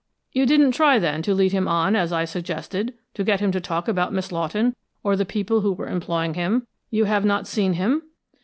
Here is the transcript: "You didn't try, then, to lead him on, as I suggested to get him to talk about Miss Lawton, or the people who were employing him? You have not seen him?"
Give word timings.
"You 0.31 0.47
didn't 0.47 0.71
try, 0.71 0.97
then, 0.97 1.21
to 1.21 1.33
lead 1.35 1.51
him 1.51 1.67
on, 1.67 1.95
as 1.95 2.11
I 2.11 2.25
suggested 2.25 2.95
to 3.13 3.23
get 3.23 3.39
him 3.39 3.51
to 3.51 3.61
talk 3.61 3.87
about 3.87 4.11
Miss 4.11 4.31
Lawton, 4.31 4.75
or 5.03 5.15
the 5.15 5.25
people 5.25 5.61
who 5.61 5.73
were 5.73 5.85
employing 5.87 6.33
him? 6.33 6.65
You 6.89 7.05
have 7.05 7.23
not 7.23 7.45
seen 7.45 7.73
him?" 7.73 8.01